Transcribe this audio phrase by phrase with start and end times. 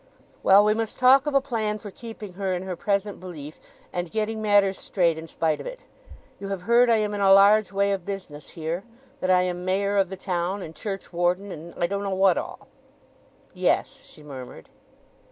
[0.41, 3.59] "Well—we must talk of a plan for keeping her in her present belief,
[3.93, 5.81] and getting matters straight in spite of it.
[6.39, 9.97] You have heard I am in a large way of business here—that I am Mayor
[9.97, 12.67] of the town, and churchwarden, and I don't know what all?"
[13.53, 14.69] "Yes," she murmured.